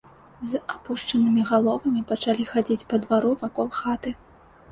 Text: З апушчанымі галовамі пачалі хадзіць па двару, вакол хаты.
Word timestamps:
З 0.51 0.59
апушчанымі 0.75 1.43
галовамі 1.49 2.01
пачалі 2.11 2.47
хадзіць 2.53 2.87
па 2.93 3.01
двару, 3.03 3.35
вакол 3.43 3.67
хаты. 3.81 4.09